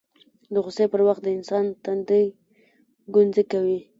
[0.53, 2.23] د غوسې پر وخت د انسان تندی
[3.13, 3.79] ګونځې کوي